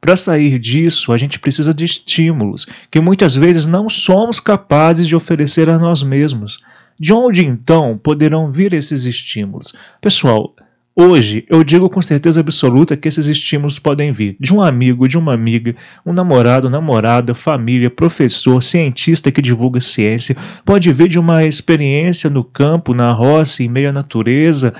Para 0.00 0.16
sair 0.16 0.58
disso, 0.58 1.12
a 1.12 1.18
gente 1.18 1.38
precisa 1.38 1.74
de 1.74 1.84
estímulos 1.84 2.66
que 2.90 3.02
muitas 3.02 3.34
vezes 3.34 3.66
não 3.66 3.86
somos 3.90 4.40
capazes 4.40 5.06
de 5.06 5.14
oferecer 5.14 5.68
a 5.68 5.78
nós 5.78 6.02
mesmos. 6.02 6.58
De 6.98 7.12
onde 7.12 7.44
então 7.44 7.98
poderão 7.98 8.50
vir 8.50 8.72
esses 8.72 9.04
estímulos? 9.04 9.74
Pessoal, 10.00 10.54
Hoje, 10.94 11.46
eu 11.48 11.62
digo 11.62 11.88
com 11.88 12.02
certeza 12.02 12.40
absoluta 12.40 12.96
que 12.96 13.08
esses 13.08 13.26
estímulos 13.26 13.78
podem 13.78 14.12
vir 14.12 14.36
de 14.40 14.52
um 14.52 14.60
amigo, 14.60 15.06
de 15.06 15.16
uma 15.16 15.32
amiga, 15.32 15.74
um 16.04 16.12
namorado, 16.12 16.68
namorada, 16.68 17.32
família, 17.32 17.88
professor, 17.88 18.62
cientista 18.62 19.30
que 19.30 19.40
divulga 19.40 19.80
ciência, 19.80 20.36
pode 20.64 20.92
vir 20.92 21.08
de 21.08 21.18
uma 21.18 21.44
experiência 21.44 22.28
no 22.28 22.42
campo, 22.42 22.92
na 22.92 23.12
roça, 23.12 23.62
em 23.62 23.68
meio 23.68 23.90
à 23.90 23.92
natureza. 23.92 24.74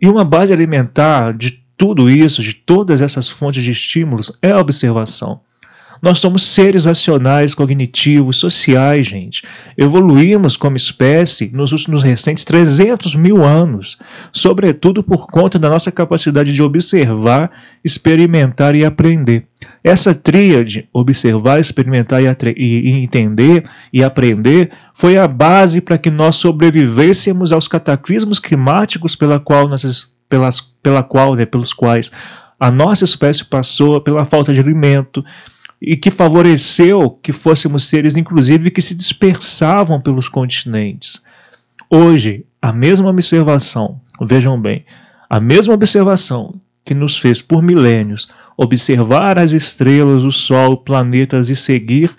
E 0.00 0.06
uma 0.06 0.24
base 0.24 0.52
alimentar 0.52 1.34
de 1.34 1.60
tudo 1.76 2.08
isso, 2.08 2.40
de 2.40 2.54
todas 2.54 3.02
essas 3.02 3.28
fontes 3.28 3.62
de 3.62 3.72
estímulos, 3.72 4.32
é 4.40 4.52
a 4.52 4.60
observação. 4.60 5.40
Nós 6.04 6.18
somos 6.18 6.44
seres 6.44 6.84
racionais, 6.84 7.54
cognitivos, 7.54 8.36
sociais, 8.36 9.06
gente. 9.06 9.42
Evoluímos 9.74 10.54
como 10.54 10.76
espécie 10.76 11.50
nos 11.50 11.72
últimos 11.72 12.02
recentes 12.02 12.44
300 12.44 13.14
mil 13.14 13.42
anos, 13.42 13.96
sobretudo 14.30 15.02
por 15.02 15.26
conta 15.26 15.58
da 15.58 15.70
nossa 15.70 15.90
capacidade 15.90 16.52
de 16.52 16.62
observar, 16.62 17.50
experimentar 17.82 18.76
e 18.76 18.84
aprender. 18.84 19.46
Essa 19.82 20.14
tríade, 20.14 20.86
observar, 20.92 21.58
experimentar 21.58 22.20
e, 22.22 22.26
e, 22.54 22.90
entender 23.02 23.64
e 23.90 24.04
aprender, 24.04 24.72
foi 24.92 25.16
a 25.16 25.26
base 25.26 25.80
para 25.80 25.96
que 25.96 26.10
nós 26.10 26.36
sobrevivêssemos 26.36 27.50
aos 27.50 27.66
cataclismos 27.66 28.38
climáticos 28.38 29.16
pela 29.16 29.40
qual 29.40 29.66
nós, 29.66 30.12
pelas, 30.28 30.60
pela 30.82 31.02
qual, 31.02 31.34
né, 31.34 31.46
pelos 31.46 31.72
quais 31.72 32.10
a 32.60 32.70
nossa 32.70 33.04
espécie 33.04 33.44
passou 33.44 34.00
pela 34.00 34.24
falta 34.24 34.52
de 34.52 34.60
alimento, 34.60 35.24
e 35.80 35.96
que 35.96 36.10
favoreceu 36.10 37.10
que 37.10 37.32
fôssemos 37.32 37.84
seres, 37.84 38.16
inclusive, 38.16 38.70
que 38.70 38.82
se 38.82 38.94
dispersavam 38.94 40.00
pelos 40.00 40.28
continentes. 40.28 41.22
Hoje, 41.90 42.46
a 42.60 42.72
mesma 42.72 43.10
observação, 43.10 44.00
vejam 44.20 44.60
bem, 44.60 44.84
a 45.28 45.38
mesma 45.40 45.74
observação 45.74 46.60
que 46.84 46.94
nos 46.94 47.18
fez 47.18 47.40
por 47.40 47.62
milênios 47.62 48.28
observar 48.56 49.38
as 49.38 49.52
estrelas, 49.52 50.22
o 50.22 50.30
Sol, 50.30 50.76
planetas 50.76 51.48
e 51.48 51.56
seguir 51.56 52.10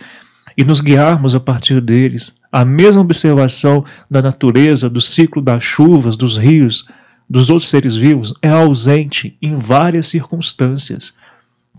e 0.57 0.63
nos 0.63 0.81
guiarmos 0.81 1.35
a 1.35 1.39
partir 1.39 1.81
deles, 1.81 2.33
a 2.51 2.63
mesma 2.63 3.01
observação 3.01 3.83
da 4.09 4.21
natureza, 4.21 4.89
do 4.89 5.01
ciclo 5.01 5.41
das 5.41 5.63
chuvas, 5.63 6.15
dos 6.15 6.37
rios, 6.37 6.87
dos 7.29 7.49
outros 7.49 7.69
seres 7.69 7.95
vivos, 7.95 8.33
é 8.41 8.49
ausente 8.49 9.37
em 9.41 9.57
várias 9.57 10.07
circunstâncias. 10.07 11.13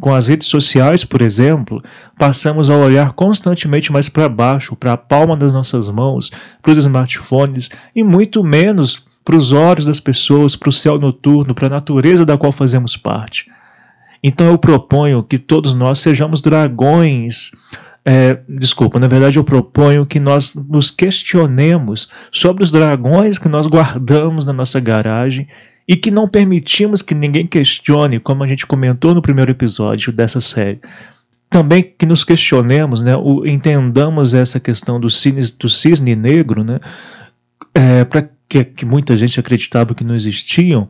Com 0.00 0.12
as 0.15 0.29
redes 0.29 0.47
sociais, 0.49 1.05
por 1.05 1.23
exemplo, 1.23 1.83
passamos 2.19 2.69
a 2.69 2.76
olhar 2.76 3.12
constantemente 3.12 3.91
mais 3.91 4.09
para 4.09 4.29
baixo, 4.29 4.76
para 4.76 4.93
a 4.93 4.97
palma 4.97 5.37
das 5.37 5.55
nossas 5.55 5.88
mãos, 5.91 6.31
para 6.61 6.73
os 6.73 6.79
smartphones 6.79 7.71
e 7.95 8.05
muito 8.05 8.45
menos 8.45 9.05
para 9.25 9.37
os 9.37 9.53
olhos 9.53 9.85
das 9.85 9.99
pessoas, 9.99 10.55
para 10.55 10.69
o 10.69 10.73
céu 10.73 10.99
noturno, 10.99 11.55
para 11.55 11.67
a 11.67 11.71
natureza 11.71 12.25
da 12.25 12.38
qual 12.38 12.53
fazemos 12.53 12.97
parte. 12.97 13.50
Então 14.23 14.47
eu 14.47 14.59
proponho 14.59 15.23
que 15.23 15.38
todos 15.38 15.75
nós 15.75 15.99
sejamos 15.99 16.41
dragões. 16.41 17.50
É, 18.05 18.38
desculpa, 18.49 19.00
na 19.00 19.09
verdade 19.09 19.38
eu 19.38 19.45
proponho 19.45 20.07
que 20.07 20.21
nós 20.21 20.55
nos 20.55 20.93
questionemos 20.93 22.09
sobre 22.31 22.62
os 22.62 22.71
dragões 22.71 23.37
que 23.38 23.49
nós 23.49 23.67
guardamos 23.67 24.45
na 24.45 24.53
nossa 24.53 24.79
garagem 24.79 25.49
e 25.88 25.97
que 25.97 26.11
não 26.11 26.28
permitimos 26.28 27.00
que 27.00 27.14
ninguém 27.14 27.47
questione, 27.47 28.19
como 28.19 28.43
a 28.43 28.47
gente 28.47 28.66
comentou 28.66 29.14
no 29.14 29.23
primeiro 29.23 29.50
episódio 29.50 30.12
dessa 30.12 30.40
série. 30.40 30.81
Também 31.49 31.95
que 31.97 32.05
nos 32.05 32.25
questionemos, 32.25 33.02
né, 33.02 33.16
o, 33.16 33.47
entendamos 33.47 34.35
essa 34.35 34.59
questão 34.59 34.99
do 34.99 35.09
cisne, 35.09 35.43
do 35.59 35.69
cisne 35.69 36.16
negro, 36.16 36.64
né, 36.64 36.81
é, 37.73 38.05
para 38.05 38.28
que, 38.49 38.64
que 38.64 38.85
muita 38.85 39.16
gente 39.16 39.38
acreditava 39.38 39.95
que 39.95 40.02
não 40.02 40.16
existiam, 40.16 40.88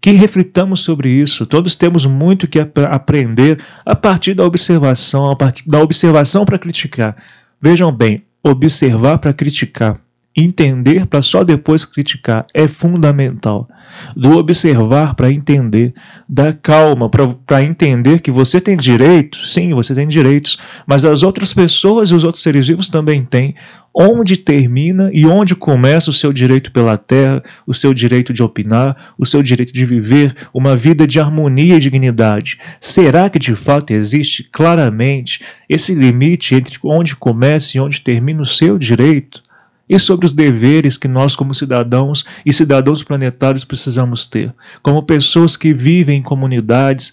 que 0.00 0.10
reflitamos 0.10 0.80
sobre 0.80 1.08
isso. 1.08 1.46
Todos 1.46 1.76
temos 1.76 2.04
muito 2.04 2.48
que 2.48 2.58
ap 2.58 2.78
aprender 2.78 3.60
a 3.84 3.94
partir 3.94 4.34
da 4.34 4.44
observação, 4.44 5.30
a 5.30 5.36
partir 5.36 5.68
da 5.68 5.80
observação 5.80 6.44
para 6.44 6.58
criticar. 6.58 7.16
Vejam 7.60 7.90
bem, 7.92 8.24
observar 8.42 9.18
para 9.18 9.32
criticar 9.32 10.00
Entender 10.38 11.06
para 11.06 11.22
só 11.22 11.42
depois 11.42 11.86
criticar 11.86 12.44
é 12.52 12.68
fundamental. 12.68 13.66
Do 14.14 14.36
observar 14.36 15.14
para 15.14 15.32
entender, 15.32 15.94
da 16.28 16.52
calma 16.52 17.08
para 17.08 17.62
entender 17.62 18.20
que 18.20 18.30
você 18.30 18.60
tem 18.60 18.76
direitos, 18.76 19.54
sim, 19.54 19.72
você 19.72 19.94
tem 19.94 20.06
direitos, 20.06 20.58
mas 20.86 21.06
as 21.06 21.22
outras 21.22 21.54
pessoas 21.54 22.10
e 22.10 22.14
os 22.14 22.22
outros 22.22 22.42
seres 22.42 22.66
vivos 22.66 22.90
também 22.90 23.24
têm. 23.24 23.54
Onde 23.94 24.36
termina 24.36 25.08
e 25.10 25.24
onde 25.24 25.54
começa 25.54 26.10
o 26.10 26.12
seu 26.12 26.30
direito 26.34 26.70
pela 26.70 26.98
terra, 26.98 27.42
o 27.66 27.72
seu 27.72 27.94
direito 27.94 28.30
de 28.30 28.42
opinar, 28.42 29.14
o 29.16 29.24
seu 29.24 29.42
direito 29.42 29.72
de 29.72 29.86
viver 29.86 30.34
uma 30.52 30.76
vida 30.76 31.06
de 31.06 31.18
harmonia 31.18 31.76
e 31.76 31.80
dignidade? 31.80 32.58
Será 32.78 33.30
que 33.30 33.38
de 33.38 33.54
fato 33.54 33.92
existe 33.92 34.44
claramente 34.44 35.42
esse 35.66 35.94
limite 35.94 36.54
entre 36.54 36.78
onde 36.84 37.16
começa 37.16 37.78
e 37.78 37.80
onde 37.80 38.02
termina 38.02 38.42
o 38.42 38.46
seu 38.46 38.78
direito? 38.78 39.45
E 39.88 39.98
sobre 39.98 40.26
os 40.26 40.32
deveres 40.32 40.96
que 40.96 41.08
nós, 41.08 41.36
como 41.36 41.54
cidadãos 41.54 42.24
e 42.44 42.52
cidadãos 42.52 43.02
planetários, 43.02 43.64
precisamos 43.64 44.26
ter, 44.26 44.54
como 44.82 45.02
pessoas 45.02 45.56
que 45.56 45.72
vivem 45.72 46.18
em 46.18 46.22
comunidades, 46.22 47.12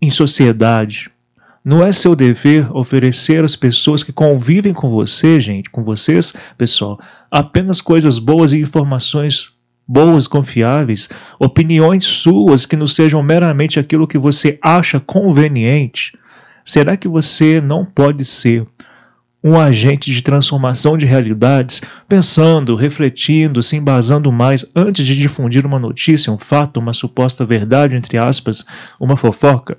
em 0.00 0.10
sociedade. 0.10 1.10
Não 1.64 1.84
é 1.84 1.92
seu 1.92 2.14
dever 2.14 2.70
oferecer 2.76 3.42
às 3.42 3.56
pessoas 3.56 4.04
que 4.04 4.12
convivem 4.12 4.74
com 4.74 4.90
você, 4.90 5.40
gente, 5.40 5.70
com 5.70 5.82
vocês, 5.82 6.34
pessoal, 6.58 7.00
apenas 7.30 7.80
coisas 7.80 8.18
boas 8.18 8.52
e 8.52 8.60
informações 8.60 9.54
boas, 9.86 10.26
confiáveis, 10.26 11.08
opiniões 11.38 12.04
suas 12.04 12.64
que 12.66 12.76
não 12.76 12.86
sejam 12.86 13.22
meramente 13.22 13.78
aquilo 13.78 14.06
que 14.06 14.18
você 14.18 14.58
acha 14.62 15.00
conveniente. 15.00 16.16
Será 16.64 16.96
que 16.96 17.08
você 17.08 17.60
não 17.60 17.84
pode 17.84 18.24
ser 18.24 18.66
um 19.44 19.60
agente 19.60 20.10
de 20.10 20.22
transformação 20.22 20.96
de 20.96 21.04
realidades, 21.04 21.82
pensando, 22.08 22.74
refletindo, 22.74 23.62
se 23.62 23.76
embasando 23.76 24.32
mais 24.32 24.64
antes 24.74 25.04
de 25.04 25.14
difundir 25.14 25.66
uma 25.66 25.78
notícia, 25.78 26.32
um 26.32 26.38
fato, 26.38 26.80
uma 26.80 26.94
suposta 26.94 27.44
verdade, 27.44 27.94
entre 27.94 28.16
aspas, 28.16 28.64
uma 28.98 29.18
fofoca. 29.18 29.76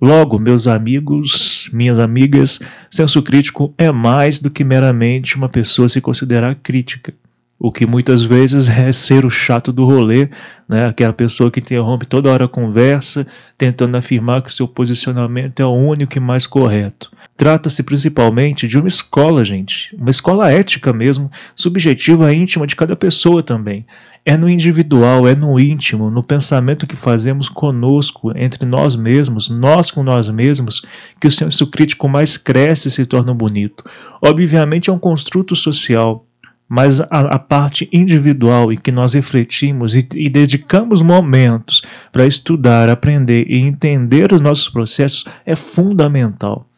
Logo, 0.00 0.38
meus 0.38 0.66
amigos, 0.66 1.68
minhas 1.74 1.98
amigas, 1.98 2.58
senso 2.90 3.22
crítico 3.22 3.74
é 3.76 3.92
mais 3.92 4.38
do 4.38 4.50
que 4.50 4.64
meramente 4.64 5.36
uma 5.36 5.48
pessoa 5.48 5.90
se 5.90 6.00
considerar 6.00 6.54
crítica. 6.54 7.12
O 7.58 7.72
que 7.72 7.86
muitas 7.86 8.22
vezes 8.22 8.68
é 8.68 8.92
ser 8.92 9.24
o 9.24 9.30
chato 9.30 9.72
do 9.72 9.86
rolê, 9.86 10.28
né? 10.68 10.86
aquela 10.86 11.12
pessoa 11.12 11.50
que 11.50 11.60
interrompe 11.60 12.04
toda 12.04 12.30
hora 12.30 12.44
a 12.44 12.48
conversa, 12.48 13.26
tentando 13.56 13.96
afirmar 13.96 14.42
que 14.42 14.52
seu 14.52 14.68
posicionamento 14.68 15.60
é 15.60 15.64
o 15.64 15.72
único 15.72 16.18
e 16.18 16.20
mais 16.20 16.46
correto. 16.46 17.10
Trata-se 17.34 17.82
principalmente 17.82 18.68
de 18.68 18.78
uma 18.78 18.88
escola, 18.88 19.42
gente, 19.42 19.96
uma 19.96 20.10
escola 20.10 20.52
ética 20.52 20.92
mesmo, 20.92 21.30
subjetiva 21.54 22.32
e 22.32 22.36
íntima 22.36 22.66
de 22.66 22.76
cada 22.76 22.94
pessoa 22.94 23.42
também. 23.42 23.86
É 24.28 24.36
no 24.36 24.48
individual, 24.48 25.26
é 25.26 25.34
no 25.34 25.58
íntimo, 25.58 26.10
no 26.10 26.22
pensamento 26.22 26.86
que 26.86 26.96
fazemos 26.96 27.48
conosco, 27.48 28.36
entre 28.36 28.66
nós 28.66 28.96
mesmos, 28.96 29.48
nós 29.48 29.90
com 29.90 30.02
nós 30.02 30.28
mesmos, 30.28 30.82
que 31.20 31.28
o 31.28 31.30
senso 31.30 31.66
crítico 31.68 32.08
mais 32.08 32.36
cresce 32.36 32.88
e 32.88 32.90
se 32.90 33.06
torna 33.06 33.32
bonito. 33.32 33.84
Obviamente 34.20 34.90
é 34.90 34.92
um 34.92 34.98
construto 34.98 35.54
social, 35.54 36.26
mas 36.68 37.00
a, 37.00 37.06
a, 37.10 37.38
parte 37.38 37.88
individual 37.92 38.72
em 38.72 38.76
que 38.76 38.90
nós 38.90 39.14
refletimos 39.14 39.94
e, 39.94 40.06
e 40.14 40.28
dedicamos 40.28 41.00
momentos 41.00 41.82
para 42.10 42.26
estudar, 42.26 42.88
aprender 42.88 43.46
e 43.48 43.58
entender 43.58 44.32
os 44.32 44.40
nossos 44.40 44.68
processos 44.68 45.24
é 45.44 45.54
fundamental. 45.54 46.68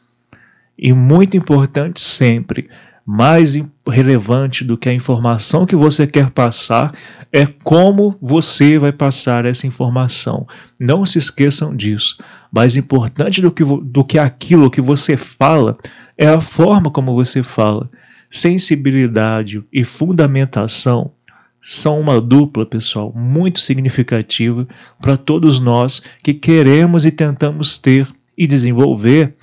E 0.79 0.93
muito 0.93 1.37
importante 1.37 2.01
sempre, 2.01 2.69
mais 3.05 3.55
relevante 3.89 4.63
do 4.63 4.77
que 4.77 4.89
a 4.89 4.95
informação 4.95 5.65
que 5.65 5.75
você 5.75 6.07
quer 6.07 6.29
passar 6.31 6.93
é 7.33 7.47
como 7.47 8.15
você 8.21 8.79
vai 8.79 8.93
passar 8.93 9.47
essa 9.47 9.67
informação. 9.67 10.47
Não 10.79 11.07
se 11.07 11.17
esqueçam 11.17 11.75
disso. 11.75 12.19
Mais 12.53 12.77
importante 12.77 13.41
do 13.41 13.51
que, 13.51 13.65
do 13.65 14.05
que 14.05 14.19
aquilo 14.19 14.71
que 14.71 14.83
você 14.83 15.17
fala 15.17 15.79
é 16.19 16.29
a 16.29 16.41
forma 16.41 16.91
como 16.91 17.15
você 17.15 17.43
fala 17.43 17.91
sensibilidade 18.31 19.63
e 19.73 19.85
fundamentação 19.85 21.13
são 21.61 22.01
uma 22.01 22.21
dupla, 22.21 22.65
pessoal, 22.65 23.13
muito 23.15 23.61
significativa 23.61 24.67
para 25.01 25.17
todos 25.17 25.59
nós 25.59 26.01
que 26.23 26.33
queremos 26.33 27.05
e 27.05 27.11
tentamos 27.11 27.79
ter 27.79 28.09
e 28.37 28.47
desenvolver 28.47 29.35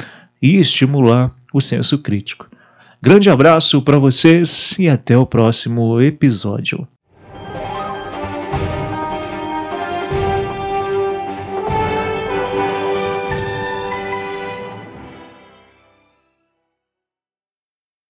e 0.41 0.57
estimular 0.57 1.35
o 1.53 1.59
senso 1.59 1.97
crítico. 1.99 2.49
Grande 3.01 3.29
abraço 3.29 3.81
para 3.81 3.99
vocês 3.99 4.75
e 4.79 4.87
até 4.87 5.17
o 5.17 5.25
próximo 5.25 6.01
episódio. 6.01 6.87